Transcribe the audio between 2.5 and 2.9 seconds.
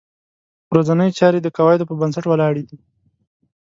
دي.